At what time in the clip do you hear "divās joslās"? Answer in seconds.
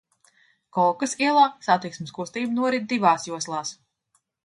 2.95-3.79